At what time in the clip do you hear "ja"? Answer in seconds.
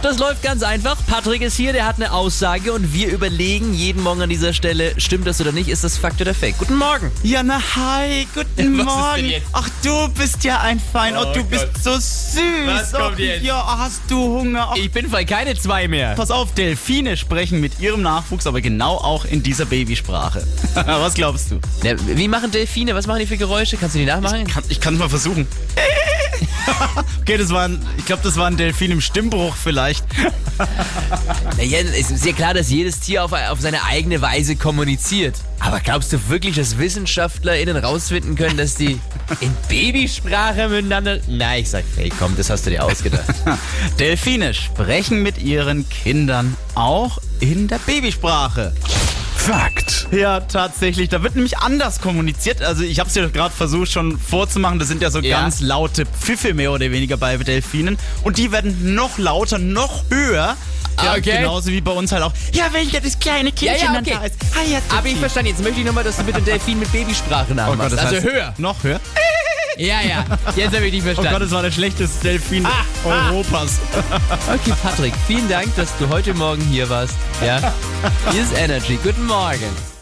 7.24-7.42, 10.44-10.60, 13.44-13.76, 21.82-21.94, 32.24-32.32, 50.10-50.40, 53.14-53.26, 55.00-55.10, 55.20-55.40, 61.02-61.12, 62.52-62.64, 62.90-63.00, 63.86-63.92, 64.70-64.80, 69.78-70.00, 70.02-70.24, 77.44-77.72